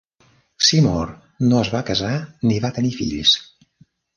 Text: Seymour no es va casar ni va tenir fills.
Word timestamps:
Seymour 0.69 1.11
no 1.51 1.61
es 1.65 1.71
va 1.75 1.83
casar 1.91 2.15
ni 2.51 2.59
va 2.67 2.73
tenir 2.79 2.95
fills. 2.99 3.37